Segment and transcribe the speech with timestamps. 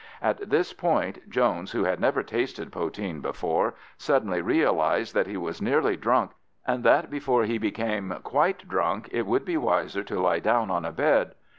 [0.19, 5.61] At this point Jones, who had never tasted poteen before, suddenly realised that he was
[5.61, 6.31] nearly drunk,
[6.65, 10.85] and that before he became quite drunk it would be wiser to lie down on
[10.85, 11.35] a bed.